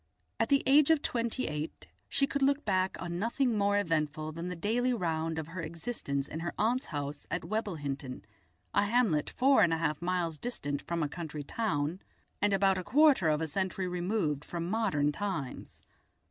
At 0.39 0.49
the 0.49 0.63
age 0.65 0.89
of 0.89 1.03
twenty 1.03 1.45
eight 1.45 1.85
she 2.09 2.25
could 2.25 2.41
look 2.41 2.65
back 2.65 2.99
on 2.99 3.19
nothing 3.19 3.55
more 3.55 3.77
eventful 3.77 4.31
than 4.31 4.49
the 4.49 4.55
daily 4.55 4.93
round 4.95 5.37
of 5.37 5.49
her 5.49 5.61
existence 5.61 6.27
in 6.27 6.39
her 6.39 6.55
aunt's 6.57 6.87
house 6.87 7.27
at 7.29 7.43
Webblehinton, 7.43 8.23
a 8.73 8.85
hamlet 8.85 9.29
four 9.29 9.61
and 9.61 9.71
a 9.71 9.77
half 9.77 10.01
miles 10.01 10.39
distant 10.39 10.81
from 10.81 11.03
a 11.03 11.07
country 11.07 11.43
town 11.43 12.01
and 12.41 12.51
about 12.51 12.79
a 12.79 12.83
quarter 12.83 13.29
of 13.29 13.41
a 13.41 13.45
century 13.47 13.87
removed 13.87 14.43
from 14.43 14.67
modern 14.71 15.11
times. 15.11 15.83